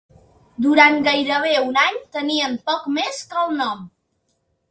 Durant 0.65 0.95
gairebé 1.07 1.51
un 1.65 1.77
any 1.83 2.01
tenien 2.17 2.57
poc 2.71 2.89
més 2.97 3.23
que 3.35 3.43
el 3.45 3.55
nom. 3.61 3.87